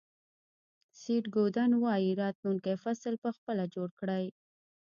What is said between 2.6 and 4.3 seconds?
فصل په خپله جوړ کړئ.